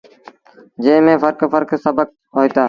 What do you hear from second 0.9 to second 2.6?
ميݩ ڦرڪ ڦرڪ سبڪ هوئيٚتآ۔